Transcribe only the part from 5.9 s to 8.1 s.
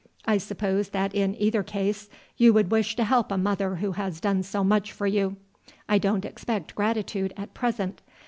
don't expect gratitude at present.